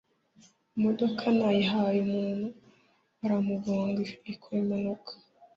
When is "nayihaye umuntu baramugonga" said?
1.37-4.01